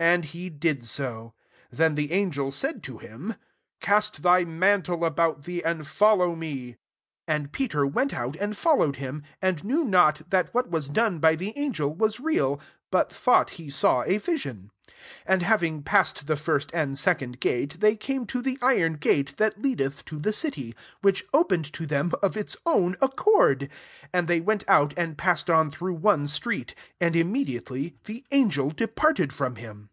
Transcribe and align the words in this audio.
And 0.00 0.26
he 0.26 0.48
did 0.48 0.84
so. 0.86 1.34
Then 1.72 1.96
the 1.96 2.06
angtl 2.10 2.52
said 2.52 2.84
to 2.84 2.98
him, 2.98 3.34
<' 3.58 3.80
Cast 3.80 4.22
thy 4.22 4.44
mantle 4.44 5.04
about 5.04 5.42
thee, 5.42 5.60
and 5.64 5.84
fol 5.88 6.18
low 6.18 6.36
me." 6.36 6.76
9 7.26 7.36
And 7.40 7.52
Peter 7.52 7.84
vent 7.84 8.14
out, 8.14 8.36
and 8.36 8.56
followed 8.56 8.96
him; 8.96 9.24
and 9.42 9.64
knew 9.64 9.82
not, 9.82 10.30
that 10.30 10.54
what 10.54 10.70
was 10.70 10.88
done 10.88 11.18
by 11.18 11.34
the 11.34 11.52
angel 11.58 11.92
was 11.92 12.20
real, 12.20 12.60
bat 12.90 13.10
thought 13.12 13.50
he 13.50 13.68
saw 13.68 14.02
a 14.04 14.16
vision. 14.18 14.70
10 14.88 15.02
And 15.26 15.42
having 15.42 15.82
past 15.82 16.26
the 16.26 16.36
first 16.36 16.70
and 16.72 16.96
second 16.98 17.38
guard, 17.38 17.72
they 17.72 17.94
came 17.96 18.24
to 18.28 18.40
the 18.40 18.58
iron 18.62 18.94
gate 18.94 19.36
that 19.36 19.60
leadeth 19.60 20.06
to 20.06 20.18
the 20.18 20.32
city; 20.32 20.74
which 21.02 21.22
opened 21.34 21.70
to 21.74 21.84
them 21.84 22.12
of 22.22 22.34
its 22.34 22.56
own 22.64 22.96
accord: 23.02 23.68
and 24.10 24.26
they 24.26 24.40
went 24.40 24.64
out, 24.66 24.94
and 24.96 25.18
passed 25.18 25.50
on 25.50 25.70
through 25.70 25.94
one 25.94 26.26
street; 26.26 26.74
and 26.98 27.14
immediately 27.14 27.94
the 28.06 28.24
angel 28.30 28.70
departed 28.70 29.34
from 29.34 29.56
him. 29.56 29.90